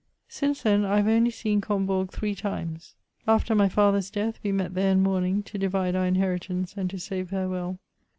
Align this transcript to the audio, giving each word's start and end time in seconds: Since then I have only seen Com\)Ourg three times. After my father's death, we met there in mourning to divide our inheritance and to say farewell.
Since 0.27 0.63
then 0.63 0.83
I 0.83 0.97
have 0.97 1.07
only 1.07 1.29
seen 1.29 1.61
Com\)Ourg 1.61 2.09
three 2.09 2.33
times. 2.33 2.95
After 3.27 3.53
my 3.53 3.69
father's 3.69 4.09
death, 4.09 4.39
we 4.41 4.51
met 4.51 4.73
there 4.73 4.93
in 4.93 5.03
mourning 5.03 5.43
to 5.43 5.59
divide 5.59 5.95
our 5.95 6.07
inheritance 6.07 6.73
and 6.75 6.89
to 6.89 6.97
say 6.97 7.23
farewell. 7.23 7.77